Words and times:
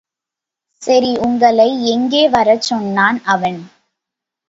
சரி, 0.81 1.17
உங்களை 1.17 1.67
எங்கே 1.91 2.29
வரச் 2.29 2.61
சொன்னான் 2.61 3.21
அவன்? 3.25 3.61